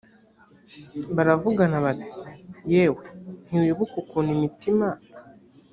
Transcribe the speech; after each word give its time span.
baravugana 1.15 1.77
bati 1.85 2.17
yewe 2.73 3.05
ntiwibuka 3.45 3.93
ukuntu 4.03 4.29
imitima 4.37 4.87